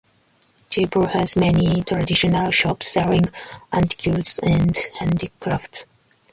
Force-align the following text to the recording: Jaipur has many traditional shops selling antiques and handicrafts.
Jaipur 0.71 1.09
has 1.09 1.35
many 1.35 1.83
traditional 1.83 2.49
shops 2.49 2.87
selling 2.91 3.25
antiques 3.71 4.39
and 4.39 4.75
handicrafts. 4.99 5.85